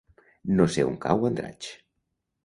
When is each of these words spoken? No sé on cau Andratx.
No 0.59 0.65
sé 0.75 0.85
on 0.91 0.95
cau 1.03 1.27
Andratx. 1.29 1.69